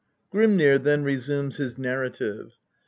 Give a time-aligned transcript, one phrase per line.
[0.31, 2.53] Grimnir then resumes his narrative.